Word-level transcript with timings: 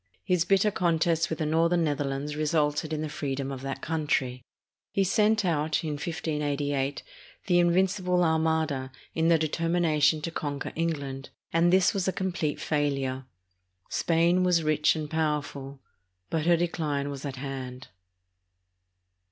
His 0.23 0.45
bitter 0.45 0.71
contest 0.71 1.29
with 1.29 1.37
the 1.37 1.45
northern 1.45 1.83
Netherlands 1.83 2.35
resulted 2.35 2.91
in 2.91 3.03
the 3.03 3.07
freedom 3.07 3.51
of 3.51 3.61
that 3.61 3.81
country. 3.83 4.41
He 4.91 5.03
sent 5.03 5.45
out, 5.45 5.83
in 5.83 5.91
1588, 5.91 7.03
the 7.45 7.59
"Invincible 7.59 8.23
Armada" 8.23 8.91
in 9.13 9.27
the 9.27 9.37
deter 9.37 9.69
mination 9.69 10.19
to 10.23 10.31
conquer 10.31 10.73
England; 10.75 11.29
and 11.53 11.71
this 11.71 11.93
was 11.93 12.07
a 12.07 12.11
complete 12.11 12.59
fail 12.59 12.93
ure. 12.97 13.25
Spain 13.89 14.41
was 14.43 14.63
rich 14.63 14.95
and 14.95 15.07
powerful, 15.07 15.79
but 16.31 16.47
her 16.47 16.57
decline 16.57 17.11
was 17.11 17.23
at 17.23 17.35
hand. 17.35 17.89